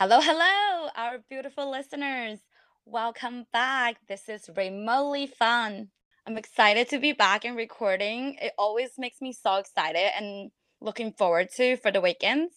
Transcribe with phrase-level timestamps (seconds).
[0.00, 2.38] Hello, hello, our beautiful listeners.
[2.86, 3.96] Welcome back.
[4.08, 5.88] This is remotely fun.
[6.26, 8.38] I'm excited to be back and recording.
[8.40, 12.54] It always makes me so excited and looking forward to for the weekends.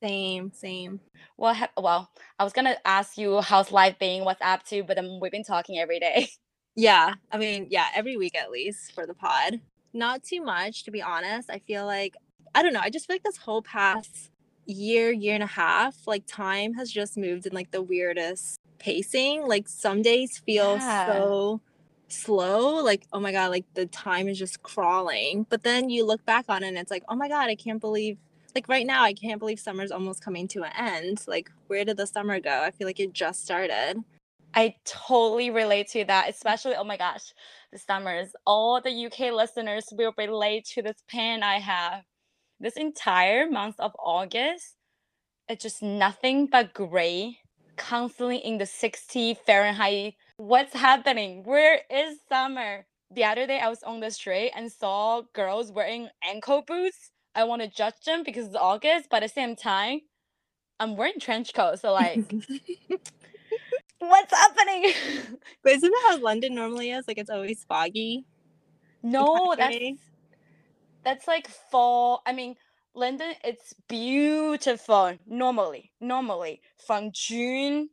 [0.00, 1.00] Same, same.
[1.36, 4.94] Well, ha- well, I was gonna ask you how's life being, what's up to, but
[4.94, 6.28] then we've been talking every day.
[6.76, 9.60] Yeah, I mean, yeah, every week at least for the pod.
[9.92, 11.50] Not too much, to be honest.
[11.50, 12.14] I feel like,
[12.54, 14.30] I don't know, I just feel like this whole past
[14.68, 19.46] year, year and a half, like time has just moved in like the weirdest pacing.
[19.46, 21.06] Like some days feel Yeah.
[21.06, 21.60] so
[22.08, 25.46] slow, like, oh my God, like the time is just crawling.
[25.48, 27.80] But then you look back on it and it's like, oh my God, I can't
[27.80, 28.18] believe,
[28.54, 31.24] like right now, I can't believe summer's almost coming to an end.
[31.26, 32.62] Like, where did the summer go?
[32.62, 34.02] I feel like it just started.
[34.54, 37.34] I totally relate to that, especially, oh my gosh,
[37.72, 38.28] the summers.
[38.46, 42.02] All the UK listeners will relate to this pain I have.
[42.60, 44.74] This entire month of August,
[45.48, 47.38] it's just nothing but gray,
[47.76, 50.14] constantly in the 60 Fahrenheit.
[50.38, 51.44] What's happening?
[51.44, 52.86] Where is summer?
[53.12, 57.12] The other day, I was on the street and saw girls wearing ankle boots.
[57.34, 60.00] I want to judge them because it's August, but at the same time,
[60.80, 61.78] I'm wearing trench coat.
[61.78, 62.18] So, like,
[64.00, 64.92] what's happening?
[65.62, 67.06] But isn't that how London normally is?
[67.06, 68.24] Like it's always foggy.
[69.02, 69.74] No, that's.
[71.04, 72.22] That's like fall.
[72.26, 72.56] I mean,
[72.94, 77.90] London, it's beautiful normally, normally from June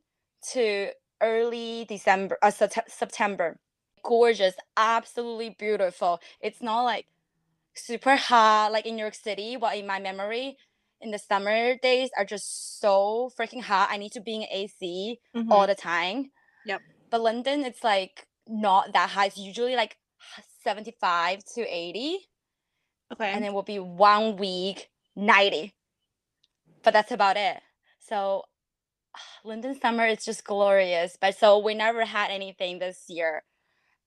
[0.52, 0.90] to
[1.22, 3.58] early December, uh, Sept- September.
[4.02, 6.20] Gorgeous, absolutely beautiful.
[6.40, 7.06] It's not like
[7.74, 10.56] super hot like in New York City, but in my memory,
[11.00, 13.88] in the summer days are just so freaking hot.
[13.90, 15.66] I need to be in AC all Mhm.
[15.66, 16.32] the time.
[16.64, 16.82] Yep.
[17.10, 19.26] But London, it's like not that high.
[19.26, 19.96] It's usually like
[20.64, 22.28] 75 to 80,
[23.12, 23.30] Okay.
[23.30, 25.74] and it will be one week 90.
[26.82, 27.58] But that's about it.
[28.00, 28.44] So
[29.44, 31.16] London summer is just glorious.
[31.20, 33.44] But so we never had anything this year.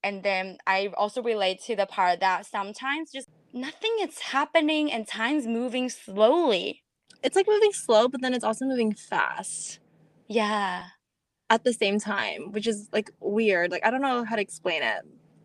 [0.04, 5.06] And then I also relate to the part that sometimes just nothing is happening and
[5.08, 6.84] time's moving slowly.
[7.22, 9.80] it's like moving slow, but then it's also moving fast
[10.28, 10.86] Yeah.
[11.50, 13.72] at the same time, which is like weird.
[13.72, 15.02] Like I don't know how to explain it.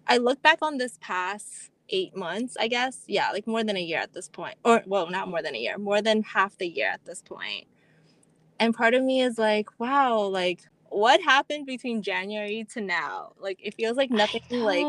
[0.06, 3.04] I look back on this past eight months, I guess.
[3.06, 4.56] Yeah, like more than a year at this point.
[4.64, 7.66] Or well, not more than a year, more than half the year at this point.
[8.58, 13.32] And part of me is like, wow, like what happened between January to now?
[13.38, 14.86] Like it feels like nothing like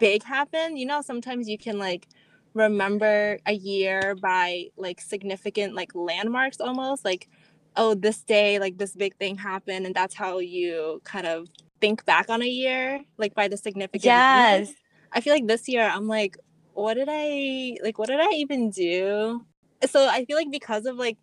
[0.00, 0.78] big happened.
[0.78, 2.06] You know, sometimes you can like
[2.52, 7.28] remember a year by like significant like landmarks almost like
[7.76, 11.48] oh this day like this big thing happened and that's how you kind of
[11.80, 14.04] think back on a year like by the significant.
[14.04, 14.72] Yes.
[15.14, 16.38] I feel like this year I'm like
[16.74, 19.44] what did I like what did I even do?
[19.88, 21.18] So I feel like because of like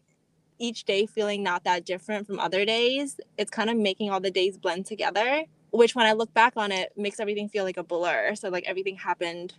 [0.60, 4.32] each day feeling not that different from other days, it's kind of making all the
[4.32, 7.84] days blend together, which when I look back on it makes everything feel like a
[7.84, 8.36] blur.
[8.36, 9.54] So like everything happened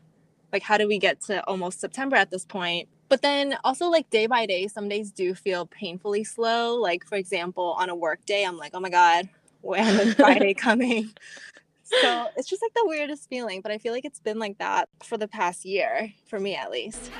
[0.52, 2.88] like how do we get to almost September at this point?
[3.08, 6.76] But then also like day by day, some days do feel painfully slow.
[6.76, 9.28] Like for example, on a work day, I'm like, oh my God,
[9.62, 11.10] when is Friday coming?
[12.00, 14.88] So it's just like the weirdest feeling, but I feel like it's been like that
[15.04, 17.10] for the past year, for me at least.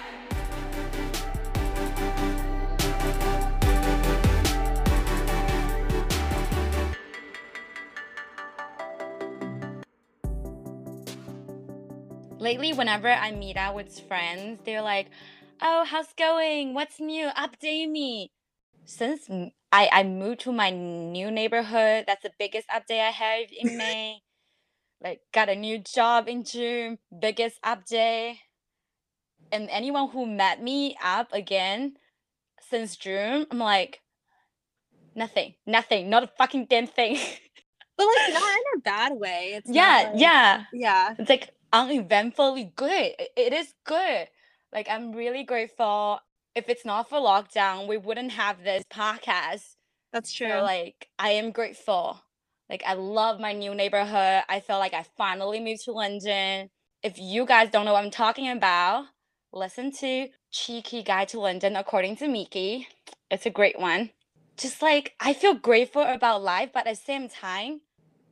[12.39, 15.11] Lately, whenever I meet up with friends, they're like,
[15.61, 16.75] "Oh, how's going?
[16.75, 17.29] What's new?
[17.29, 18.33] Update me."
[18.85, 19.29] Since
[19.71, 24.23] I, I moved to my new neighborhood, that's the biggest update I have in May.
[25.03, 28.37] Like, got a new job in June, biggest update.
[29.51, 31.97] And anyone who met me up again
[32.61, 34.01] since June, I'm like,
[35.15, 37.19] nothing, nothing, not a fucking damn thing.
[37.97, 39.53] But like not in a bad way.
[39.55, 40.65] It's yeah, like yeah.
[40.73, 41.15] yeah.
[41.19, 43.13] It's like uneventfully good.
[43.37, 44.29] It is good.
[44.73, 46.21] Like I'm really grateful.
[46.55, 49.75] If it's not for lockdown, we wouldn't have this podcast.
[50.13, 50.49] That's true.
[50.49, 52.23] So like I am grateful.
[52.73, 54.45] Like I love my new neighborhood.
[54.49, 56.71] I feel like I finally moved to London.
[57.03, 59.05] If you guys don't know what I'm talking about,
[59.53, 62.89] listen to Cheeky Guide to London according to Miki.
[63.31, 64.09] It's a great one.
[64.57, 67.83] Just like I feel grateful about life, but at the same time,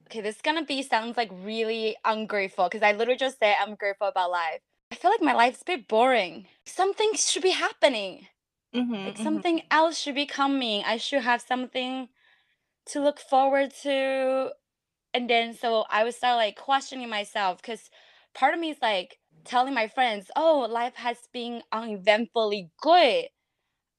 [0.09, 3.75] okay, this is gonna be sounds like really ungrateful because I literally just said I'm
[3.75, 4.61] grateful about life.
[4.91, 6.47] I feel like my life's a bit boring.
[6.65, 8.29] Something should be happening.
[8.75, 9.23] Mhm, Like mhm.
[9.23, 10.83] something else should be coming.
[10.87, 12.09] I should have something
[12.93, 14.51] to look forward to.
[15.15, 17.91] And then so I would start like questioning myself because
[18.35, 23.27] part of me is like telling my friends, oh, life has been uneventfully good.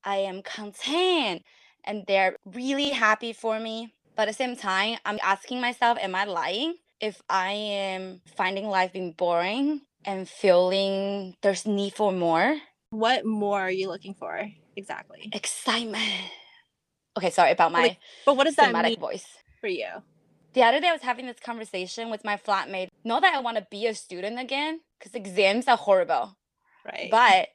[0.03, 1.43] I am content.
[1.83, 3.93] and they're really happy for me.
[4.15, 6.75] But at the same time, I'm asking myself, am I lying?
[6.99, 12.57] If I am finding life being boring and feeling there's need for more
[12.91, 15.29] What more are you looking for exactly?
[15.33, 16.03] excitement.
[17.17, 19.25] Okay, sorry about my Like, But what does that mean voice.
[19.59, 19.87] for you?
[20.53, 22.89] The other day, I was having this conversation with my flatmate.
[23.03, 26.37] Not that I want to be a student again, because exams are horrible,
[26.85, 27.09] Right.
[27.09, 27.49] but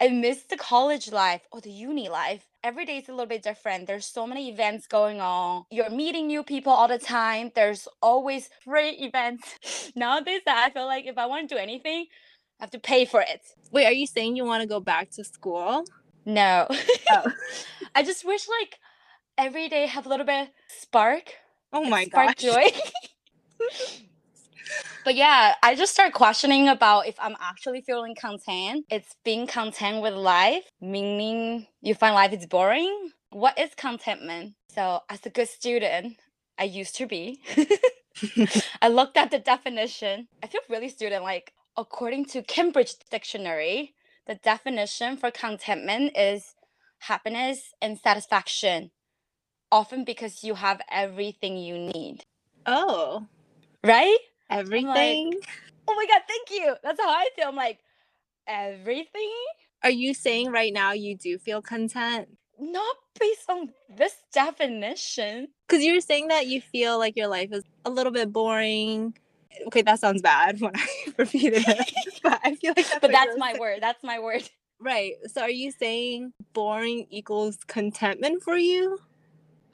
[0.00, 2.44] I miss the college life or the uni life.
[2.62, 3.86] Every day is a little bit different.
[3.86, 5.64] There's so many events going on.
[5.70, 7.50] You're meeting new people all the time.
[7.54, 9.56] There's always free events.
[9.96, 12.06] Nowadays, I feel like if I want to do anything,
[12.60, 13.40] I have to pay for it.
[13.70, 15.84] Wait, are you saying you want to go back to school?
[16.28, 16.68] No.
[17.10, 17.32] Oh.
[17.94, 18.78] I just wish like
[19.38, 21.32] every day have a little bit spark
[21.72, 22.36] Oh my spark gosh.
[22.36, 22.64] joy.
[25.04, 28.84] but yeah, I just start questioning about if I'm actually feeling content.
[28.90, 33.10] It's being content with life, meaning you find life is boring.
[33.30, 34.54] What is contentment?
[34.74, 36.16] So, as a good student,
[36.58, 37.40] I used to be.
[38.82, 40.28] I looked at the definition.
[40.42, 43.94] I feel really student like according to Cambridge Dictionary,
[44.28, 46.54] the definition for contentment is
[47.00, 48.90] happiness and satisfaction,
[49.72, 52.22] often because you have everything you need.
[52.66, 53.26] oh,
[53.82, 54.18] Right?
[54.50, 55.40] everything?
[55.88, 56.74] Oh my god, thank you.
[56.82, 57.48] That's how I feel.
[57.48, 57.78] I'm like,
[58.46, 59.32] everything?
[59.82, 62.28] Are you saying right now you do feel content?
[62.60, 65.48] Not based on this definition.
[65.66, 69.14] Because you were saying that you feel like your life is a little bit boring.
[69.66, 70.86] Okay, that sounds bad when I
[71.18, 73.60] repeated it, but I feel like that's But that's my saying.
[73.60, 73.78] word.
[73.82, 74.48] That's my word.
[74.80, 75.14] Right.
[75.26, 78.98] So are you saying boring equals contentment for you?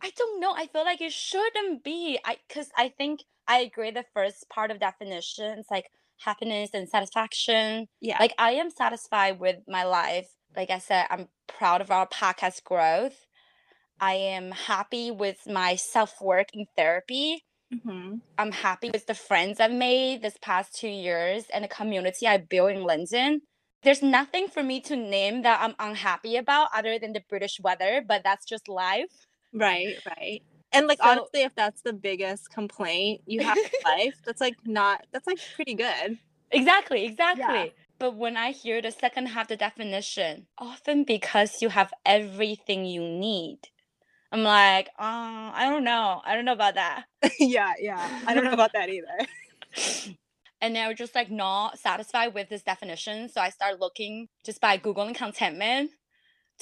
[0.02, 0.54] I don't know.
[0.54, 2.18] I feel like it shouldn't be.
[2.24, 5.58] I because I think I agree the first part of definition.
[5.58, 7.86] It's like happiness and satisfaction.
[8.00, 8.18] Yeah.
[8.18, 10.28] Like I am satisfied with my life.
[10.56, 13.26] Like I said, I'm proud of our podcast growth.
[14.00, 17.44] I am happy with my self work in therapy.
[17.82, 22.26] Hmm I'm happy with the friends I've made this past two years and the community
[22.26, 23.42] I built in London.
[23.82, 28.02] There's nothing for me to name that I'm unhappy about other than the British weather,
[28.06, 29.26] but that's just life.
[29.52, 30.42] Right, right.
[30.72, 34.56] And like So- honestly, if that's the biggest complaint you have in life, that's like
[34.64, 36.18] not that's like pretty good.
[36.50, 37.72] Exactly, exactly.
[37.98, 43.02] But when I hear the second half the definition, often because you have everything you
[43.02, 43.58] need,
[44.34, 46.20] I'm like, uh, I don't know.
[46.24, 47.04] I don't know about that.
[47.38, 48.22] yeah, yeah.
[48.26, 50.08] I don't know about that either.
[50.60, 53.28] and they're just like not satisfied with this definition.
[53.28, 55.92] So I started looking just by Googling contentment.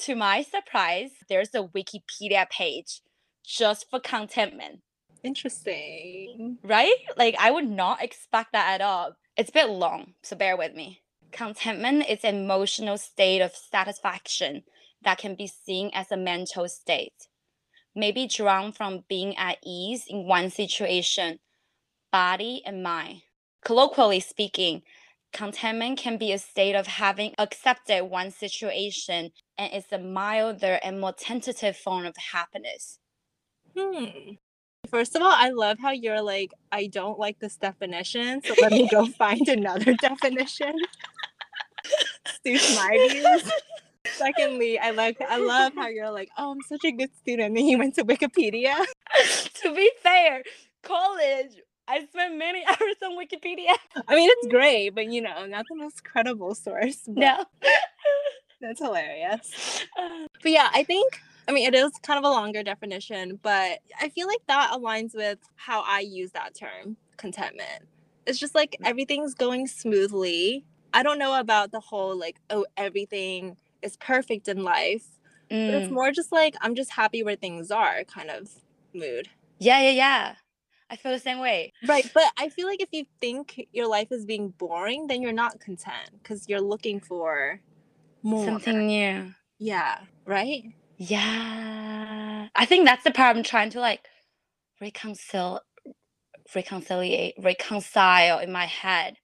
[0.01, 3.01] To my surprise, there's a Wikipedia page
[3.43, 4.81] just for contentment,
[5.23, 6.59] Interesting.
[6.63, 6.93] right?
[7.17, 9.15] Like I would not expect that at all.
[9.35, 11.01] It's a bit long, so bear with me.
[11.31, 14.61] Contentment is an emotional state of satisfaction
[15.03, 17.27] that can be seen as a mental state,
[17.95, 21.39] maybe drawn from being at ease in one situation,
[22.11, 23.21] body and mind.
[23.63, 24.81] Colloquially speaking,
[25.31, 30.99] contentment can be a state of having accepted one situation and is a milder and
[30.99, 32.99] more tentative form of happiness.
[33.77, 34.33] Hmm.
[34.89, 38.71] First of all, I love how you're like, I don't like this definition, so let
[38.71, 40.73] me go find another definition.
[42.45, 43.51] Suits my views.
[44.07, 47.57] Secondly, I like I love how you're like, oh, I'm such a good student.
[47.57, 48.75] And you went to Wikipedia.
[49.61, 50.43] to be fair,
[50.81, 51.55] college,
[51.87, 53.75] I spent many hours on Wikipedia.
[54.07, 57.01] I mean, it's great, but you know, not the most credible source.
[57.07, 57.45] No.
[58.61, 59.85] that's hilarious.
[59.97, 60.27] Uh.
[60.41, 64.09] But yeah, I think I mean it is kind of a longer definition, but I
[64.09, 67.87] feel like that aligns with how I use that term, contentment.
[68.25, 68.87] It's just like mm.
[68.87, 70.65] everything's going smoothly.
[70.93, 75.05] I don't know about the whole like, oh, everything is perfect in life.
[75.49, 75.91] But it's Mm.
[75.91, 78.49] more just like I'm just happy where things are kind of
[78.93, 79.29] mood.
[79.59, 80.35] Yeah, yeah, yeah.
[80.89, 81.73] I feel the same way.
[81.87, 82.09] Right.
[82.13, 85.59] But I feel like if you think your life is being boring, then you're not
[85.59, 87.59] content because you're looking for
[88.21, 88.45] more.
[88.45, 89.33] Something new.
[89.59, 89.99] Yeah.
[90.25, 90.63] Right?
[90.97, 92.47] Yeah.
[92.55, 94.07] I think that's the part I'm trying to like
[94.81, 95.61] reconcile
[96.55, 99.17] reconciliate reconcile in my head.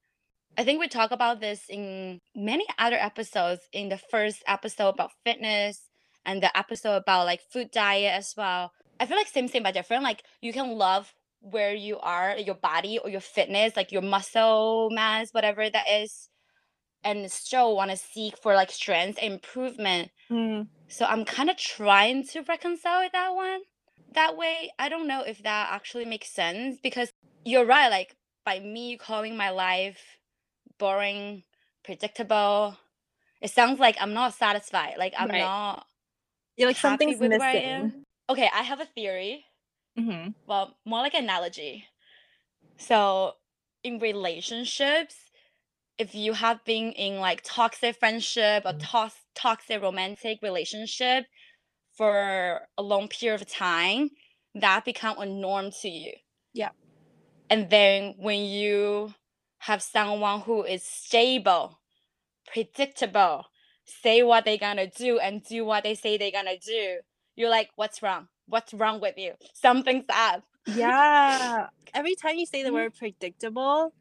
[0.57, 5.11] I think we talk about this in many other episodes in the first episode about
[5.25, 5.81] fitness
[6.25, 8.71] and the episode about like food diet as well.
[8.99, 10.03] I feel like same same but different.
[10.03, 14.89] Like you can love where you are, your body or your fitness, like your muscle
[14.91, 16.29] mass, whatever that is,
[17.03, 20.09] and still want to seek for like strength improvement.
[20.29, 20.67] Mm.
[20.89, 23.61] So I'm kind of trying to reconcile with that one
[24.13, 24.71] that way.
[24.77, 27.11] I don't know if that actually makes sense because
[27.45, 27.89] you're right.
[27.89, 28.15] Like
[28.45, 29.99] by me calling my life
[30.79, 31.43] boring,
[31.83, 32.77] predictable,
[33.41, 34.95] it sounds like I'm not satisfied.
[34.99, 35.37] Like I'm Right.
[35.37, 35.87] not
[36.57, 37.63] You're like something's I missing.
[37.63, 38.05] am.
[38.29, 39.45] Okay, I have a theory.
[39.97, 41.85] hmm Well, more like analogy.
[42.77, 43.33] So,
[43.83, 45.15] in relationships,
[45.97, 51.25] if you have been in like toxic friendship or tox- toxic romantic relationship
[51.97, 54.11] for a long period of time,
[54.55, 56.13] that become a norm to you.
[56.53, 56.71] Yeah.
[57.49, 59.13] And then when you
[59.59, 61.79] have someone who is stable,
[62.51, 63.45] predictable,
[63.85, 66.99] say what they're gonna do and do what they say they're gonna do,
[67.35, 68.27] you're like, what's wrong?
[68.47, 69.33] What's wrong with you?
[69.53, 70.43] Something's up.
[70.65, 71.67] Yeah.
[71.93, 72.73] Every time you say the Mhm.
[72.73, 73.93] word predictable,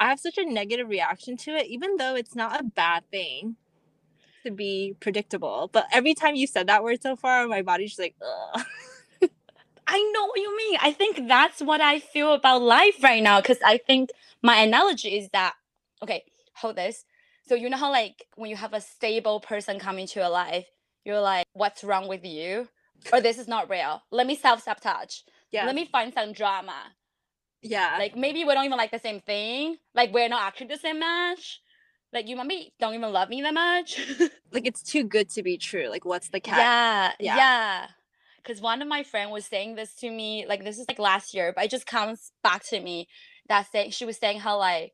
[0.00, 3.56] I have such a negative reaction to it, even though it's not a bad thing
[4.44, 5.70] to be predictable.
[5.72, 8.64] But every time you said that word so far, my body's just like, ugh.
[9.88, 10.78] I know what you mean.
[10.82, 13.40] I think that's what I feel about life right now.
[13.40, 14.10] Cause I think
[14.42, 15.54] my analogy is that
[16.02, 16.24] okay,
[16.54, 17.04] hold this.
[17.48, 20.66] So you know how like when you have a stable person come into your life,
[21.04, 22.68] you're like, what's wrong with you?
[23.12, 24.02] Or this is not real.
[24.10, 25.18] Let me self-sabotage.
[25.52, 25.66] Yeah.
[25.66, 26.74] Let me find some drama.
[27.62, 27.96] yeah.
[27.98, 29.76] Like maybe we don't even like the same thing.
[29.94, 31.60] Like we're not actually the same match.
[32.12, 34.00] Like you maybe don't even love me that much.
[34.52, 35.88] like it's too good to be true.
[35.88, 36.58] Like what's the catch?
[36.58, 37.36] Yeah, Yeah.
[37.36, 37.86] yeah.
[38.46, 41.34] Because one of my friend was saying this to me, like this is like last
[41.34, 43.08] year, but it just comes back to me
[43.48, 44.92] that saying she was saying how like,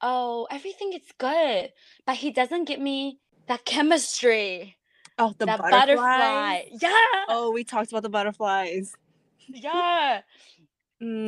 [0.00, 1.72] oh, everything is good,
[2.06, 4.76] but he doesn't give me that chemistry,
[5.18, 5.80] Oh, the that butterfly.
[5.96, 6.62] butterfly.
[6.80, 8.94] Yeah, Oh, we talked about the butterflies.
[9.48, 10.22] yeah.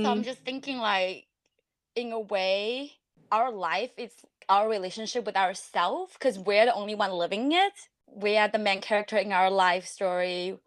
[0.03, 1.27] So I'm Mm, just thinking like,
[1.97, 2.93] in a way,
[3.33, 4.13] our life is
[4.49, 7.73] our relationship with ourselves because we're the only one living it.
[8.07, 10.59] We are the main character in our life story.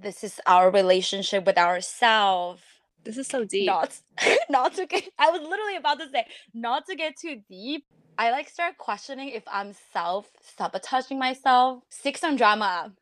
[0.00, 2.62] This is our relationship with ourselves.
[3.04, 3.66] this is so deep.
[3.66, 3.98] Not,
[4.50, 5.04] not to get.
[5.18, 7.84] I was literally about to say not to get too deep.
[8.18, 11.82] I like start questioning if I'm self sabotaging myself.
[11.90, 12.92] Seek some drama.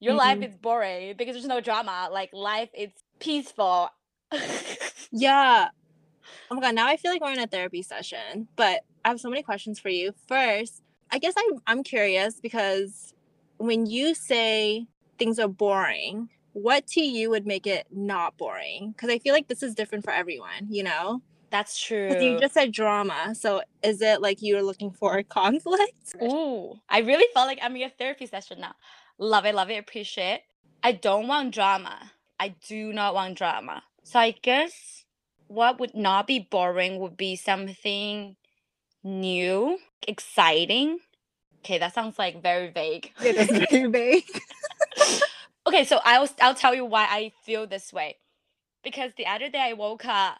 [0.00, 0.48] Your life Mhm.
[0.48, 2.08] is boring because there's no drama.
[2.10, 3.90] Like life is peaceful.
[5.12, 5.68] Yeah.
[6.50, 8.48] Oh my god, now I feel like we're in a therapy session.
[8.56, 10.12] But I have so many questions for you.
[10.28, 13.12] First, I guess I'm I'm curious because
[13.58, 14.86] when you say
[15.20, 18.90] things are boring, what to you would make it not boring?
[18.90, 21.22] Because I feel like this is different for everyone, you know?
[21.50, 22.20] That's true.
[22.20, 23.34] you just said drama.
[23.34, 26.14] So is it like you're looking for conflict?
[26.22, 28.74] Ooh, I really felt like I'm in a therapy session now.
[29.18, 30.42] Love it, love it, appreciate.
[30.82, 32.12] I don't want drama.
[32.38, 33.82] I do not want drama.
[34.02, 35.04] So I guess
[35.48, 38.36] what would not be boring would be something
[39.04, 40.98] new, exciting.
[41.58, 43.12] Okay, that sounds like very vague.
[43.22, 44.40] It is very vague.
[45.66, 48.16] okay, so I'll I'll tell you why I feel this way.
[48.82, 50.38] Because the other day I woke up,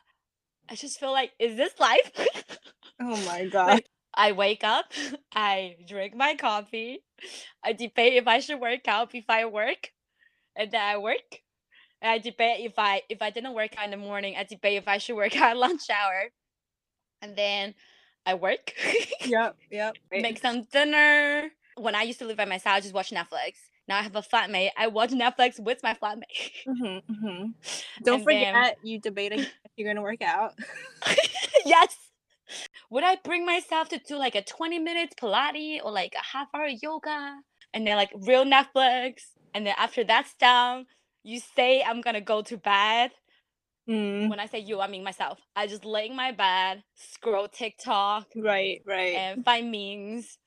[0.69, 2.11] I just feel like, is this life?
[3.03, 3.69] Oh my god.
[3.69, 4.93] Like, I wake up,
[5.35, 7.03] I drink my coffee,
[7.65, 9.93] I debate if I should work out before I work,
[10.57, 11.41] and then I work.
[12.03, 14.79] And I debate if I if I didn't work out in the morning, I debate
[14.79, 16.31] if I should work out at lunch hour.
[17.23, 17.75] And then
[18.27, 18.75] I work,
[19.25, 19.97] yep, yep.
[20.11, 21.51] make some dinner.
[21.77, 23.70] When I used to live by myself, I just watch Netflix.
[23.91, 24.71] Now I have a flatmate.
[24.77, 26.63] I watch Netflix with my flatmate.
[26.65, 27.47] hmm hmm
[28.05, 30.55] Don't And forget then- you debating if you're gonna work out.
[31.67, 31.97] yes.
[32.91, 36.47] Would I bring myself to do like a 20 minutes Pilates or like a half
[36.55, 37.35] hour yoga
[37.75, 39.23] and then like real Netflix?
[39.55, 40.87] And then after that's done,
[41.25, 43.11] you say I'm gonna go to bed.
[43.89, 45.41] Mm, When I say you, I mean myself.
[45.57, 49.17] I just lay in my bed, scroll TikTok, right, right.
[49.17, 50.39] and find memes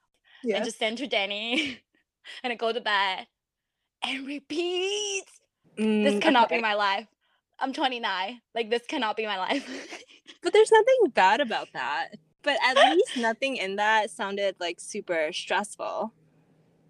[0.45, 0.55] yeah.
[0.55, 1.81] and just send to Danny
[2.43, 3.27] and then go to bed
[4.03, 5.23] and repeat.
[5.77, 6.57] This Mm, cannot okay.
[6.57, 7.07] be my life.
[7.59, 8.41] I'm 29.
[8.53, 9.67] Like this cannot be my life.
[10.41, 12.09] But there's nothing bad about that.
[12.43, 16.13] But at least nothing in that sounded like super stressful.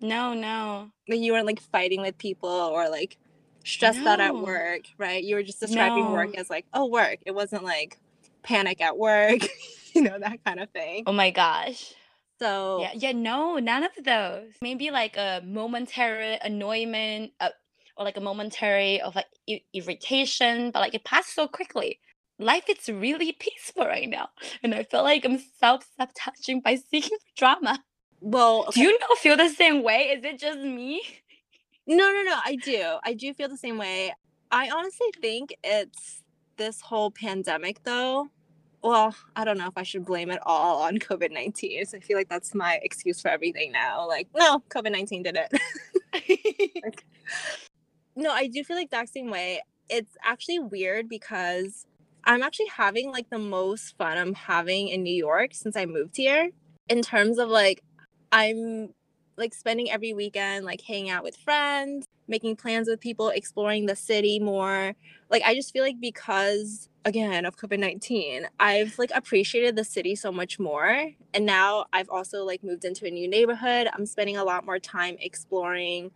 [0.01, 0.89] no, no.
[1.08, 3.17] Like you weren't like fighting with people or like
[3.63, 5.24] stressed out at work, right?
[5.24, 7.20] You were just describing work as like, oh, work.
[7.27, 8.00] It wasn't like
[8.41, 9.41] panic at work,
[9.93, 11.03] you know, that kind of thing.
[11.05, 11.93] Oh my gosh.
[12.40, 14.54] So Yeah, yeah, no, none of those.
[14.62, 17.50] Maybe like a momentary annoyment, uh,
[17.98, 22.00] or like a momentary of like i- irritation, but like it passed so quickly.
[22.40, 24.30] Life is really peaceful right now,
[24.63, 27.84] and I feel like I'm self-sabotaging by seeking for drama.
[28.20, 30.10] well, Do you not feel the same way?
[30.16, 31.02] Is it just me?
[31.86, 32.38] No, no, no.
[32.44, 32.98] I do.
[33.04, 34.13] I do feel the same way.
[34.52, 36.24] I honestly think it's
[36.58, 38.30] this whole pandemic, though.
[38.84, 41.86] Well, I don't know if I should blame it all on COVID 19.
[41.86, 44.08] So I feel like that's my excuse for everything now.
[44.08, 47.04] Like, no, COVID 19 did it.
[48.16, 49.62] no, I do feel like that same way.
[49.90, 51.86] It's actually weird because
[52.25, 56.18] I'm actually having like the most fun I'm having in New York since I moved
[56.18, 56.50] here.
[56.90, 57.82] In terms of like,
[58.34, 58.94] I'm
[59.38, 63.96] like spending every weekend like hanging out with friends making plans with people, exploring the
[63.96, 64.94] city more.
[65.30, 70.32] Like I just feel like because again of COVID-19, I've like appreciated the city so
[70.32, 71.12] much more.
[71.34, 73.88] And now I've also like moved into a new neighborhood.
[73.94, 76.12] I'm spending a lot more time exploring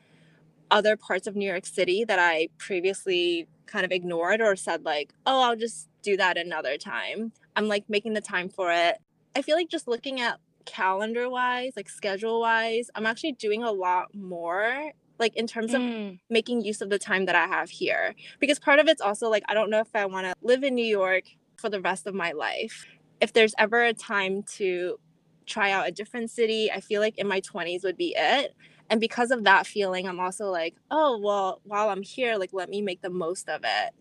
[0.70, 5.14] other parts of New York City that I previously kind of ignored or said like,
[5.26, 8.98] "Oh, I'll just do that another time." I'm like making the time for it.
[9.36, 13.72] I feel like just looking at calendar wise, like schedule wise, I'm actually doing a
[13.72, 17.70] lot more like in terms of Mm, making use of the time that I have
[17.70, 18.14] here.
[18.40, 20.76] Because part of it's also like I don't know if I want to live in
[20.76, 21.24] New York
[21.58, 22.86] for the rest of my life.
[23.22, 25.00] If there's ever a time to
[25.46, 28.54] try out a different city, I feel like in my 20s would be it.
[28.90, 32.70] And because of that feeling, I'm also like, oh, well, while I'm here, like let
[32.70, 33.94] me make the most of it.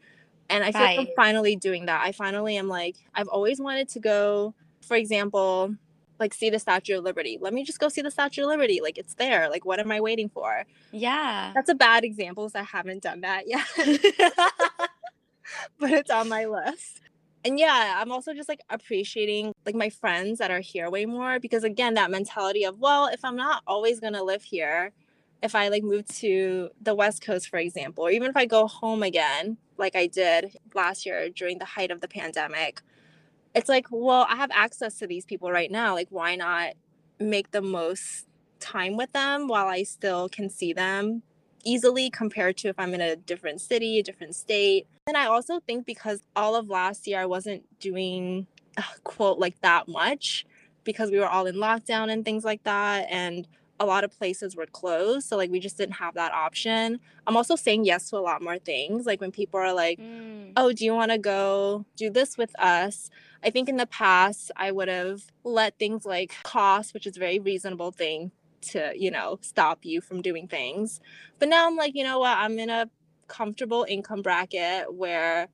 [0.49, 2.03] And I feel like I'm finally doing that.
[2.03, 4.55] I finally am like, I've always wanted to go,
[4.87, 5.75] for example,
[6.19, 7.39] like see the Statue of Liberty.
[7.41, 8.81] Let me just go see the Statue of Liberty.
[8.83, 9.49] Like it's there.
[9.49, 10.65] Like what am I waiting for?
[10.93, 11.53] yeah.
[11.55, 13.67] That's a bad example because I haven't done that yet,
[15.79, 17.01] but it's on my list.
[17.45, 21.39] And yeah, I'm also just like appreciating like my friends that are here way more
[21.39, 24.93] because again, that mentality of, well, if I'm not always gonna live here,
[25.43, 28.67] if I like move to the West Coast, for example, or even if I go
[28.67, 32.81] home again, like I did last year during the height of the pandemic,
[33.57, 35.95] it's like, well, I have access to these people right now.
[35.95, 36.75] Like, why not
[37.19, 38.27] make the most
[38.61, 41.23] time with them while I still can see them
[41.65, 44.87] easily compared to if I'm in a different city, a different state.
[45.09, 48.47] And I also think because all of last year I wasn't doing
[48.77, 50.47] uh, quote like that much
[50.85, 53.49] because we were all in lockdown and things like that and
[53.81, 57.01] a lot of places were closed so like we just didn't have that option.
[57.27, 60.53] I'm also saying yes to a lot more things like when people are like Mm,
[60.57, 63.11] oh, do you want to go do this with us?
[63.47, 67.21] I think in the past, I would have let things like cost, which is a
[67.21, 68.33] very reasonable thing
[68.73, 71.01] to, you know, stop you from doing things.
[71.39, 72.37] But now I'm like, you know what?
[72.37, 72.91] I'm in a
[73.29, 75.49] comfortable income bracket where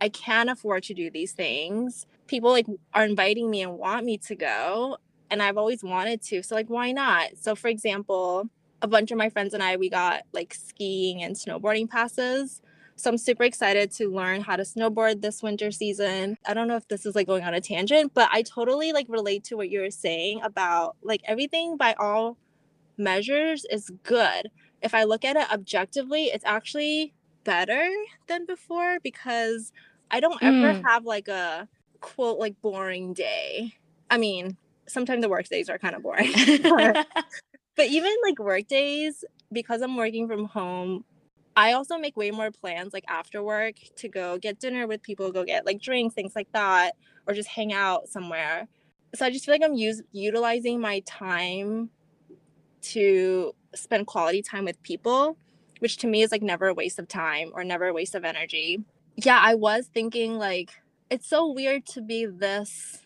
[0.00, 2.06] I can afford to do these things.
[2.26, 4.98] People like are inviting me and want me to go.
[5.30, 6.42] And I've always wanted to.
[6.42, 7.36] So, like, why not?
[7.40, 8.48] So, for example,
[8.82, 12.62] a bunch of my friends and I, we got like skiing and snowboarding passes.
[12.98, 16.36] So I'm super excited to learn how to snowboard this winter season.
[16.46, 19.06] I don't know if this is like going on a tangent, but I totally like
[19.08, 22.38] relate to what you were saying about like everything by all
[22.98, 24.50] measures is good.
[24.82, 27.88] If I look at it objectively, it's actually better
[28.28, 29.72] than before because
[30.10, 30.82] I don't ever Mm.
[30.86, 31.68] have like a
[32.00, 33.74] quote like boring day.
[34.10, 34.56] I mean,
[34.88, 36.32] sometimes the work days are kind of boring.
[36.76, 36.98] but
[37.76, 41.04] but even like work days, because I'm working from home,
[41.58, 45.32] I also make way more plans like after work to go get dinner with people,
[45.32, 46.92] go get like drinks, things like that,
[47.26, 48.68] or just hang out somewhere.
[49.16, 51.90] So I just feel like I'm use, utilizing my time
[52.82, 55.36] to spend quality time with people,
[55.80, 58.24] which to me is like never a waste of time or never a waste of
[58.24, 58.78] energy.
[59.16, 60.70] Yeah, I was thinking like
[61.10, 62.98] it's so weird to be this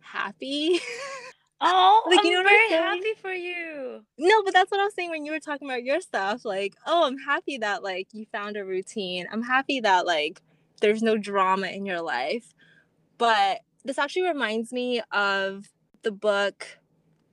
[0.00, 0.80] happy.
[1.60, 3.27] oh, Like, I'm you know very happy for.
[4.18, 6.44] No, but that's what I was saying when you were talking about your stuff.
[6.44, 9.28] Like, oh, I'm happy that like you found a routine.
[9.30, 10.42] I'm happy that like
[10.80, 12.52] there's no drama in your life.
[13.16, 15.68] But this actually reminds me of
[16.02, 16.78] the book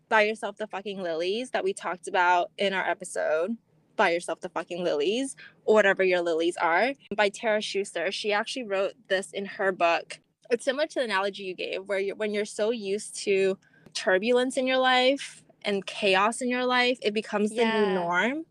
[0.09, 3.57] Buy Yourself the Fucking Lilies that we talked about in our episode.
[3.95, 8.11] Buy Yourself the Fucking Lilies, or whatever your lilies are, by Tara Schuster.
[8.11, 10.19] She actually wrote this in her book.
[10.51, 13.57] It's similar to the analogy you gave, where you're, when you're so used to
[13.93, 18.45] turbulence in your life and chaos in your life, it becomes the new norm.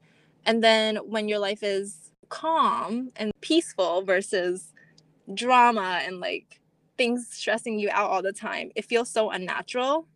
[0.46, 4.72] And then when your life is calm and peaceful versus
[5.32, 6.60] drama and like
[6.98, 10.06] things stressing you out all the time, it feels so unnatural.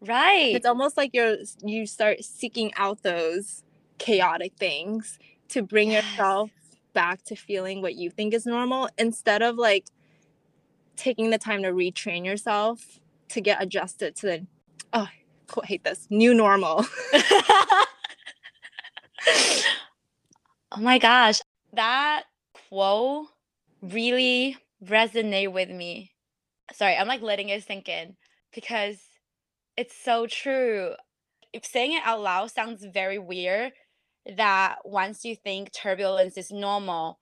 [0.00, 0.54] Right.
[0.54, 3.62] It's almost like you're you start seeking out those
[3.98, 6.04] chaotic things to bring Yes.
[6.04, 6.50] yourself
[6.92, 9.86] back to feeling what you think is normal instead of like
[10.96, 14.46] taking the time to retrain yourself to get adjusted to the
[14.92, 15.08] oh
[15.64, 16.84] hate this new normal.
[20.72, 21.40] oh my gosh,
[21.72, 22.24] that
[22.68, 23.26] quote
[23.82, 26.12] really resonate with me.
[26.72, 28.16] Sorry, I'm like letting it sink in
[28.54, 28.98] because
[29.76, 30.92] it's so true.
[31.52, 33.72] If saying it out loud sounds very weird,
[34.36, 37.18] that once you think turbulence is normal,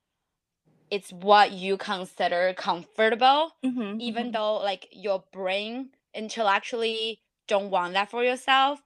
[0.91, 4.33] it's what you consider comfortable, Mhm, even mhm.
[4.33, 8.81] though like your brain intellectually don't want that for yourself,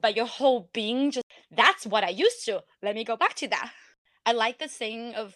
[0.00, 2.62] but your whole being just that's what I used to.
[2.82, 3.72] Let me go back to that.
[4.26, 5.34] I like the saying of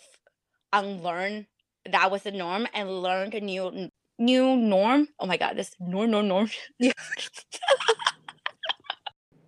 [0.72, 1.46] unlearn
[1.90, 5.08] that was the norm and learn a new new norm.
[5.18, 6.50] Oh my god, this norm norm norm.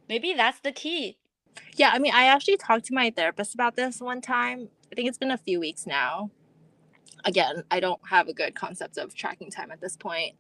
[0.09, 1.19] Maybe that's the key.
[1.77, 4.69] Yeah, I mean, I actually talked to my therapist about this one time.
[4.91, 6.31] I think it's been a few weeks now.
[7.25, 10.35] Again, I don't have a good concept of tracking time at this point.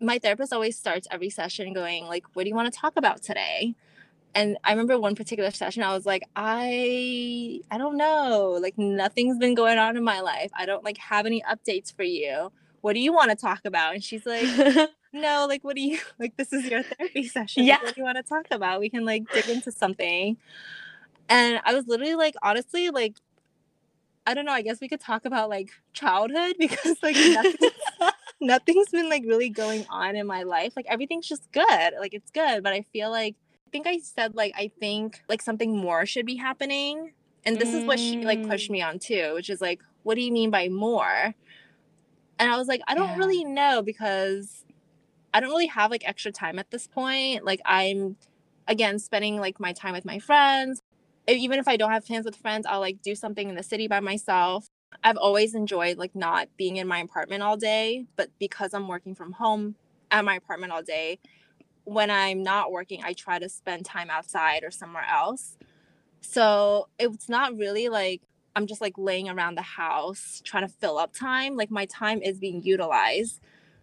[0.00, 3.22] My therapist always starts every session going like, "What do you want to talk about
[3.22, 3.74] today?"
[4.34, 8.58] And I remember one particular session I was like, "I I don't know.
[8.60, 10.50] Like nothing's been going on in my life.
[10.54, 12.52] I don't like have any updates for you.
[12.80, 15.98] What do you want to talk about?" And she's like, no, like what do you
[16.18, 17.64] like this is your therapy session.
[17.64, 17.78] Yeah.
[17.82, 18.80] What do you want to talk about?
[18.80, 20.36] We can like dig into something.
[21.28, 23.16] And I was literally like, honestly, like
[24.26, 27.70] I don't know, I guess we could talk about like childhood because like nothing,
[28.40, 30.74] nothing's been like really going on in my life.
[30.76, 31.92] Like everything's just good.
[32.00, 32.62] Like it's good.
[32.62, 36.26] But I feel like I think I said like I think like something more should
[36.26, 37.12] be happening.
[37.44, 38.72] And this is what she like pushed Mm.
[38.72, 41.34] me on too, which is like, what do you mean by more?
[42.38, 43.16] And I was like, I don't Yeah.
[43.16, 44.64] really know because
[45.34, 47.44] I don't really have like extra time at this point.
[47.44, 48.16] Like I'm
[48.66, 50.82] again spending like my time with my friends.
[51.28, 53.88] Even if I don't have plans with friends, I'll like do something in the city
[53.88, 54.66] by myself.
[55.04, 59.14] I've always enjoyed like not being in my apartment all day, but because I'm working
[59.14, 59.76] from home
[60.10, 61.18] at my apartment all day,
[61.84, 65.56] when I'm not working, I try to spend time outside or somewhere else.
[66.20, 68.22] So it's not really like
[68.56, 71.56] I'm just like laying around the house trying to fill up time.
[71.56, 73.40] Like my time is being utilized.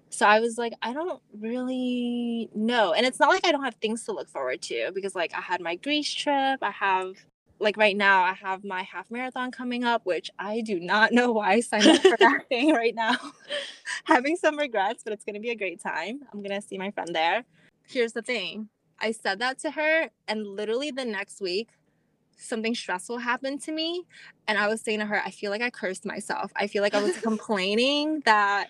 [0.10, 2.94] So I was like, I don't really know.
[2.94, 5.42] And it's not like I don't have things to look forward to because like I
[5.42, 6.60] had my Greece trip.
[6.62, 7.16] I have
[7.60, 11.32] like right now I have my half marathon coming up, which I do not know
[11.32, 13.16] why I signed up for that thing right now.
[14.06, 16.22] Having some regrets, but it's gonna be a great time.
[16.34, 17.46] I'm gonna see my friend there.
[17.88, 18.70] Here's the thing.
[19.00, 21.70] I said that to her and literally the next week
[22.38, 24.04] something stressful happened to me
[24.48, 26.52] and I was saying to her, I feel like I cursed myself.
[26.56, 28.70] I feel like I was complaining that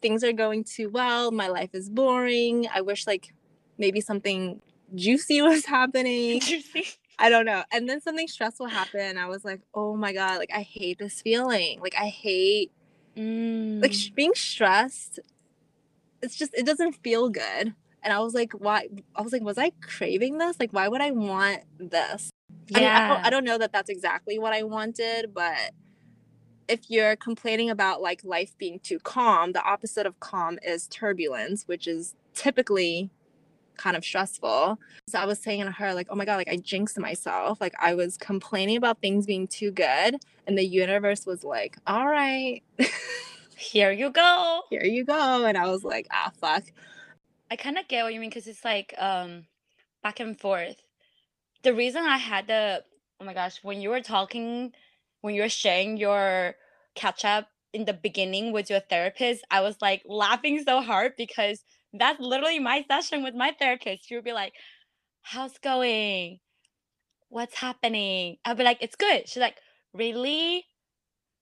[0.00, 2.66] things are going too well, my life is boring.
[2.72, 3.32] I wish like
[3.78, 4.60] maybe something
[4.94, 6.40] juicy was happening.
[6.40, 6.86] Juicy.
[7.18, 7.64] I don't know.
[7.72, 9.18] And then something stressful happened.
[9.18, 11.80] I was like, "Oh my god, like I hate this feeling.
[11.80, 12.70] Like I hate
[13.16, 13.94] like Mm.
[13.94, 15.20] sh- being stressed.
[16.22, 19.58] It's just it doesn't feel good." And I was like, "Why?" I was like, "Was
[19.58, 20.56] I craving this?
[20.60, 22.30] Like why would I want this?"
[22.74, 25.72] I mean, I don't, I don't know that that's exactly what I wanted, but
[26.68, 31.64] if you're complaining about like life being too calm, the opposite of calm is turbulence,
[31.66, 33.10] which is typically
[33.78, 34.78] kind of stressful.
[35.08, 37.60] So I was saying to her, like, oh my God, like I jinxed myself.
[37.60, 40.16] Like I was complaining about things being too good.
[40.46, 42.62] And the universe was like, all right,
[43.58, 44.62] Here you go.
[44.70, 45.44] here you go.
[45.44, 46.62] And I was like, ah, fuck.
[47.50, 49.46] I kind of get what you mean because it's like um
[50.00, 50.76] back and forth.
[51.64, 52.84] The reason I had the
[53.20, 54.72] oh my gosh, when you were talking,
[55.22, 56.54] when you were sharing your
[56.94, 61.64] catch up in the beginning with your therapist, I was like laughing so hard because
[61.92, 64.08] that's literally my session with my therapist.
[64.08, 64.52] She would be like,
[65.22, 66.38] How's going?
[67.28, 68.36] What's happening?
[68.44, 69.28] I'll be like, It's good.
[69.28, 69.56] She's like,
[69.92, 70.64] Really?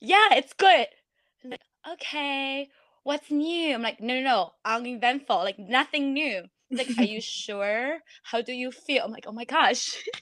[0.00, 0.86] Yeah, it's good.
[1.42, 1.60] She's like,
[1.92, 2.68] Okay,
[3.02, 3.74] what's new?
[3.74, 6.42] I'm like, No, no, no, uneventful, like nothing new.
[6.70, 7.98] She's like, Are you sure?
[8.24, 9.04] How do you feel?
[9.04, 10.02] I'm like, Oh my gosh.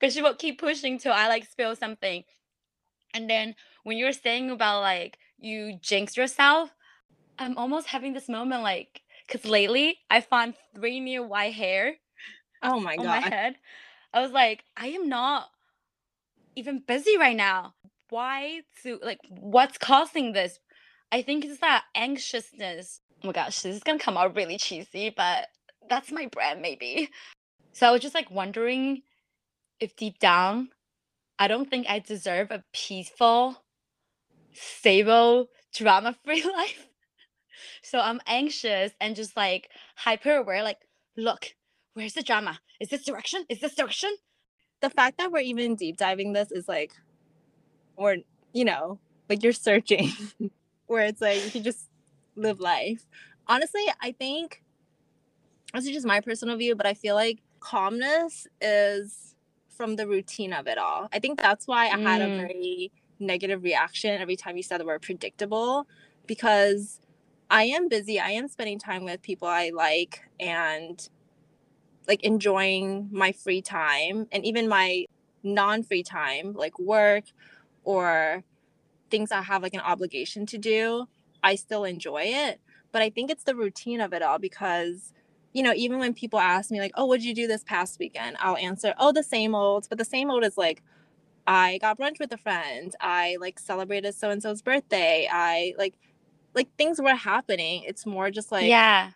[0.00, 2.22] Because she will keep pushing till I like spill something.
[3.14, 6.70] And then when you're saying about like you jinx yourself,
[7.38, 11.96] I'm almost having this moment like, because lately I found three new white hair
[12.62, 13.02] oh my god!
[13.02, 13.56] on my head.
[14.12, 15.48] I was like, I am not
[16.56, 17.74] even busy right now.
[18.10, 20.58] Why to like what's causing this?
[21.12, 23.00] I think it's that anxiousness.
[23.22, 25.48] Oh my gosh, this is gonna come out really cheesy, but
[25.88, 27.10] that's my brand maybe.
[27.72, 29.02] So I was just like wondering
[29.78, 30.70] if deep down
[31.38, 33.62] I don't think I deserve a peaceful,
[34.52, 36.87] stable, drama free life.
[37.82, 40.78] So I'm anxious and just like hyper aware, like,
[41.16, 41.54] look,
[41.94, 42.60] where's the drama?
[42.80, 43.44] Is this direction?
[43.48, 44.10] Is this direction?
[44.80, 46.92] The fact that we're even deep diving this is like,
[47.96, 48.16] or,
[48.52, 50.10] you know, like you're searching
[50.86, 51.88] where it's like you can just
[52.36, 53.04] live life.
[53.46, 54.62] Honestly, I think
[55.74, 59.34] this is just my personal view, but I feel like calmness is
[59.68, 61.08] from the routine of it all.
[61.12, 62.36] I think that's why I had a Mm.
[62.36, 65.86] very negative reaction every time you said the word predictable
[66.26, 67.00] because
[67.50, 68.20] I am busy.
[68.20, 71.08] I am spending time with people I like and
[72.06, 75.06] like enjoying my free time and even my
[75.42, 77.24] non free time, like work
[77.84, 78.44] or
[79.10, 81.06] things I have like an obligation to do.
[81.42, 82.60] I still enjoy it.
[82.92, 85.12] But I think it's the routine of it all because,
[85.52, 88.36] you know, even when people ask me, like, oh, what'd you do this past weekend?
[88.40, 89.86] I'll answer, oh, the same old.
[89.88, 90.82] But the same old is like,
[91.46, 92.94] I got brunch with a friend.
[93.00, 95.28] I like celebrated so and so's birthday.
[95.30, 95.94] I like,
[96.58, 97.84] like things were happening.
[97.86, 99.10] It's more just like, yeah.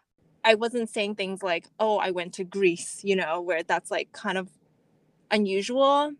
[0.44, 4.12] I wasn't saying things like, oh, I went to Greece, you know, where that's like
[4.12, 4.48] kind of
[5.31, 6.12] unusual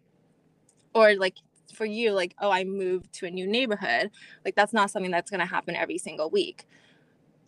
[0.95, 1.37] or like
[1.75, 4.11] for you like oh i moved to a new neighborhood
[4.45, 6.67] like that's not something that's going to happen every single week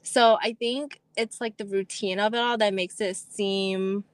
[0.02, 4.04] so i think it's like the routine of it all that makes it seem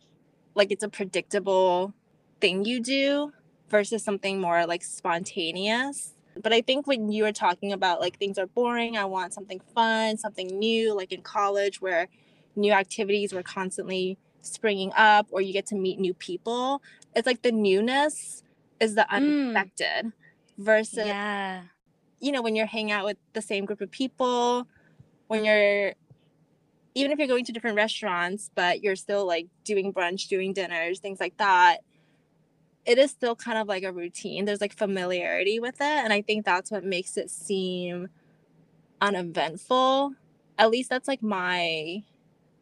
[0.55, 1.95] like it's a predictable
[2.41, 3.33] thing you do
[3.69, 8.39] versus something more like spontaneous but i think when you were talking about like things
[8.39, 12.09] are boring i want something fun something new like in college where
[12.57, 16.83] new activities were constantly springing up or you get to meet new people
[17.15, 18.43] it's like the newness
[18.81, 19.73] is the Mm.
[20.57, 21.63] versus Yeah.
[22.21, 24.67] you know when you're hanging out with the same group of people
[25.29, 25.95] when you're
[26.95, 30.99] even if you're going to different restaurants but you're still like doing brunch doing dinners
[31.01, 31.79] things like that
[32.87, 34.45] it is still kind of like a routine.
[34.45, 38.09] There's like familiarity with it and i think that's what makes it seem
[39.01, 40.15] uneventful.
[40.59, 42.03] At least that's like my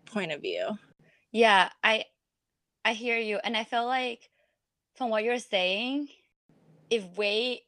[0.07, 0.79] point of view.
[1.33, 2.05] Yeah, I
[2.85, 4.31] I hear you and I feel like
[4.95, 6.09] from what you're saying,
[6.91, 7.63] if we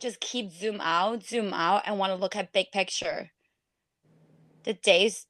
[0.00, 3.30] just keep zoom out, zoom out and want to look at big picture,
[4.64, 5.26] the days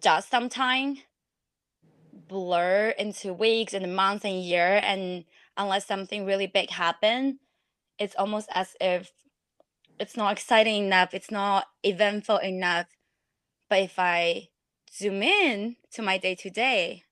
[0.00, 0.96] does sometime
[2.28, 5.24] blur into weeks and months and year and
[5.56, 7.38] unless something really big happen,
[7.98, 9.10] it's almost as if
[9.98, 12.86] it's not exciting enough, it's not eventful enough.
[13.68, 14.48] But if I
[14.92, 17.04] zoom in to my day to day,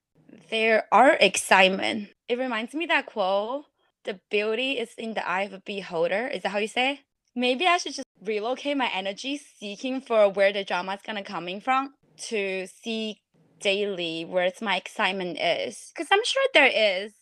[0.51, 2.11] there are excitement.
[2.29, 3.65] It reminds me that quote,
[4.05, 6.29] the beauty is in the eye of a beholder.
[6.29, 7.01] Is that how you say?
[7.35, 11.61] Maybe I should just relocate my energy seeking for where the drama is gonna coming
[11.61, 11.95] from
[12.29, 13.19] to see
[13.61, 15.93] daily where it's my excitement is.
[15.95, 16.67] Because I'm sure there
[17.05, 17.13] is.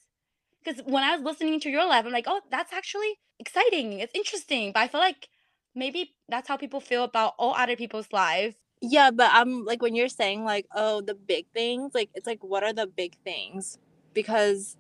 [0.64, 3.94] Because when I was listening to your live, I'm like, oh, that's actually exciting.
[4.00, 4.72] It's interesting.
[4.72, 5.28] But I feel like
[5.74, 8.56] maybe that's how people feel about all other people's lives.
[8.84, 12.42] yeah but i'm like when you're saying like oh the big things like it's like
[12.52, 13.78] what are the big things
[14.12, 14.76] because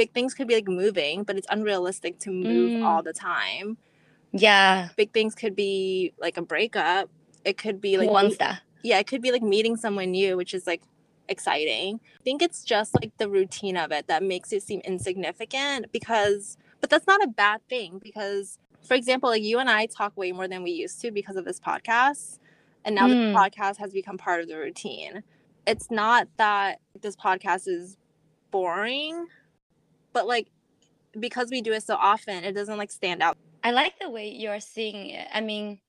[0.00, 2.84] big things could be like moving but it's unrealistic to move Mm.
[2.86, 3.76] all the time
[4.32, 4.88] Yeah.
[4.96, 7.10] big things could be like a breakup
[7.44, 8.62] it could be like one that?
[8.84, 10.82] Yeah it could be like meeting someone new which is like
[11.28, 15.90] exciting i think it's just like the routine of it that makes it seem insignificant
[15.92, 20.16] because but that's not a bad thing because for example like you and i talk
[20.16, 22.38] way more than we used to because of this podcast
[22.84, 23.32] and now Mm.
[23.32, 25.22] this podcast has become part of the routine
[25.66, 27.96] it's not that this podcast is
[28.52, 29.26] boring
[30.12, 30.48] but like
[31.18, 34.28] because we do it so often it doesn't like stand out I like the way
[34.28, 35.26] you're seeing it.
[35.32, 35.80] I mean,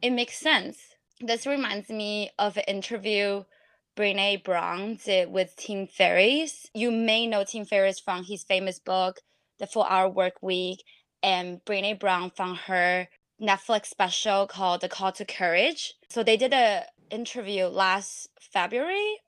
[0.00, 0.78] it makes sense.
[1.20, 3.44] This reminds me of an interview
[3.96, 6.66] Brene Brown did with Tim Ferriss.
[6.74, 9.20] You may know Tim Ferriss from his famous book,
[9.60, 10.82] The Four Hour Work Week,
[11.22, 13.08] and Brene Brown from her
[13.40, 15.94] Netflix special called The Call to Courage.
[16.08, 19.20] So they did a interview last February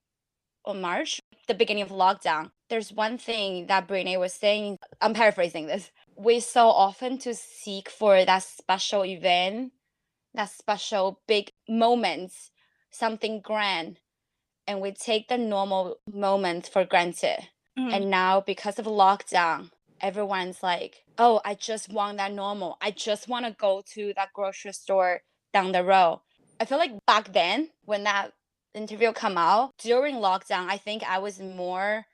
[0.64, 2.50] or March, the beginning of lockdown.
[2.68, 4.78] There's one thing that Brene was saying.
[5.00, 9.72] I'm paraphrasing this we so often to seek for that special event,
[10.36, 12.50] that special big moments,
[12.90, 13.98] something grand,
[14.66, 17.48] and we take the normal moments for granted.
[17.78, 17.94] Mm-hmm.
[17.94, 19.70] And now because of lockdown,
[20.00, 22.78] everyone's like, "Oh, I just want that normal.
[22.80, 25.22] I just want to go to that grocery store
[25.52, 26.20] down the road."
[26.58, 28.32] I feel like back then when that
[28.74, 32.06] interview come out during lockdown, I think I was more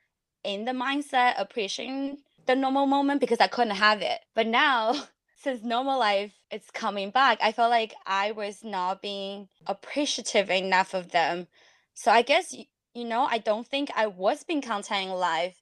[0.43, 4.19] in the mindset appreciating the normal moment because I couldn't have it.
[4.35, 4.93] But now,
[5.43, 10.93] since normal life is coming back, I felt like I was not being appreciative enough
[10.93, 11.47] of them.
[11.93, 12.55] So I guess
[12.93, 15.55] you know, I don't think I was being content in life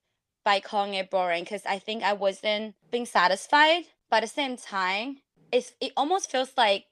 [0.43, 3.85] by calling it boring because I think I wasn't being satisfied.
[4.09, 5.17] But at the same time,
[5.51, 6.85] it's it almost feels like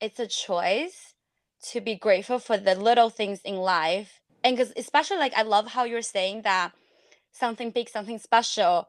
[0.00, 1.14] it's a choice
[1.70, 4.20] to be grateful for the little things in life.
[4.44, 6.72] And because especially like I love how you're saying that
[7.32, 8.88] something big, something special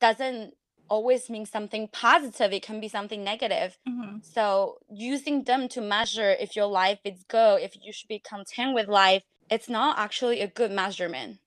[0.00, 0.54] doesn't
[0.94, 2.52] always mean something positive.
[2.52, 3.78] It can be something negative.
[3.88, 4.22] Mhm.
[4.34, 8.74] So using them to measure if your life is good, if you should be content
[8.74, 9.24] with life,
[9.54, 11.40] it's not actually a good measurement.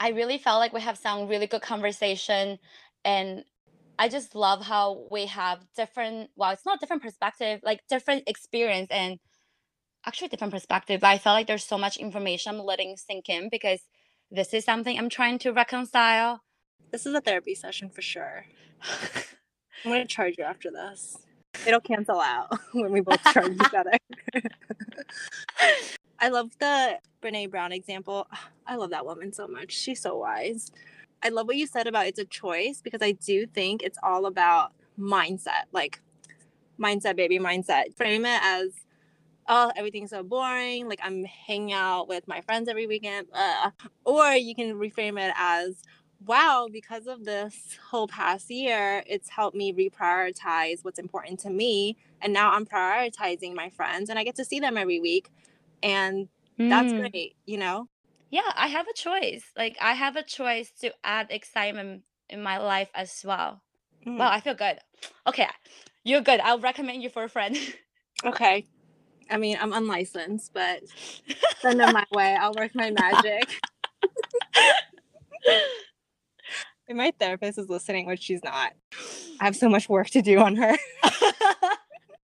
[0.00, 2.58] I really felt like we have some really good conversation
[3.04, 3.44] and
[3.98, 8.88] I just love how we have different well, it's not different perspective, like different experience
[8.90, 9.18] and
[10.06, 11.00] actually different perspective.
[11.00, 13.80] But I felt like there's so much information I'm letting sink in because
[14.30, 16.42] this is something I'm trying to reconcile.
[16.90, 18.46] This is a therapy session for sure.
[19.84, 21.18] I'm gonna charge you after this.
[21.66, 23.92] It'll cancel out when we both charge each other.
[26.18, 28.26] I love the Brene Brown example.
[28.66, 29.72] I love that woman so much.
[29.72, 30.72] She's so wise.
[31.22, 34.26] I love what you said about it's a choice because I do think it's all
[34.26, 35.64] about mindset.
[35.72, 36.00] Like
[36.80, 37.96] mindset, baby, mindset.
[37.96, 38.70] Frame it as
[39.48, 40.88] oh, everything's so boring.
[40.88, 43.28] Like I'm hanging out with my friends every weekend.
[43.32, 43.70] Uh.
[44.04, 45.82] Or you can reframe it as
[46.24, 51.96] wow, because of this whole past year, it's helped me reprioritize what's important to me.
[52.20, 55.30] And now I'm prioritizing my friends and I get to see them every week.
[55.82, 56.28] And
[56.58, 57.10] that's Mm.
[57.10, 57.88] great, you know?
[58.30, 59.44] Yeah, I have a choice.
[59.56, 63.62] Like I have a choice to add excitement in my life as well.
[64.06, 64.78] Mm, Wow, I feel good.
[65.26, 65.48] Okay,
[66.04, 66.40] you're good.
[66.40, 67.56] I'll recommend you for a friend.
[68.24, 68.66] Okay.
[69.30, 70.82] I mean, I'm unlicensed, but
[71.60, 72.34] send them my way.
[72.34, 73.48] I'll work my magic.
[76.88, 78.72] And my therapist is listening, which she's not.
[79.40, 80.74] I have so much work to do on her.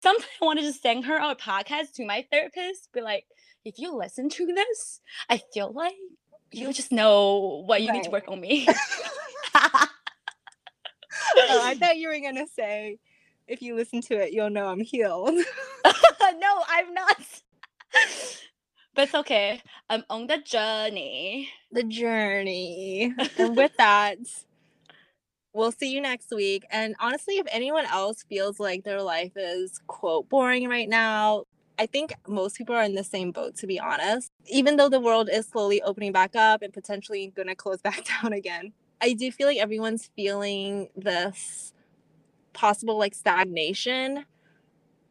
[0.03, 2.91] Sometimes I want to just send her our podcast to my therapist.
[2.93, 3.25] Be like,
[3.65, 5.95] if you listen to this, I feel like
[6.51, 8.67] you just know what you need to work on me.
[9.55, 9.89] oh,
[11.35, 12.99] I thought you were gonna say,
[13.47, 15.33] if you listen to it, you'll know I'm healed.
[15.33, 17.17] no, I'm not.
[18.93, 19.61] but it's okay.
[19.89, 21.49] I'm on the journey.
[21.71, 23.13] the journey.
[23.37, 24.17] And with that,
[25.53, 26.65] we'll see you next week.
[26.71, 31.43] And honestly, if anyone else feels like their life is quote boring right now,
[31.79, 34.31] I think most people are in the same boat, to be honest.
[34.47, 38.05] Even though the world is slowly opening back up and potentially going to close back
[38.05, 41.73] down again, I do feel like everyone's feeling this
[42.53, 44.25] possible like stagnation.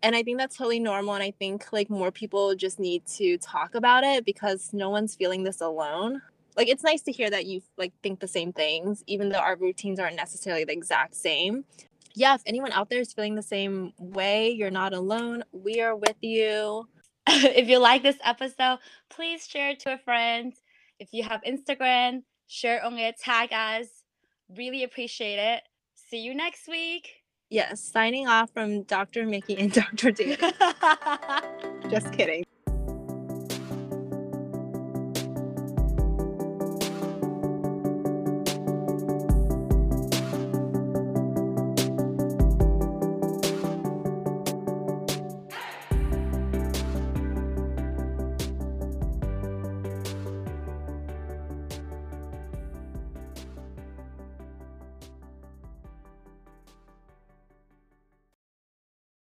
[0.02, 1.14] And I think that's totally normal.
[1.14, 5.14] And I think like more people just need to talk about it because no one's
[5.14, 6.22] feeling this alone
[6.56, 9.56] like it's nice to hear that you like think the same things even though our
[9.56, 11.64] routines aren't necessarily the exact same
[12.14, 15.96] yeah if anyone out there is feeling the same way you're not alone we are
[15.96, 16.86] with you
[17.32, 20.54] if you like this episode, please share it to a friend.
[20.98, 23.86] If you have Instagram, share on it, tag us.
[24.56, 25.62] Really appreciate it.
[25.94, 27.08] See you next week.
[27.50, 30.54] yes signing off from dr mickey and dr david
[31.90, 32.44] just kidding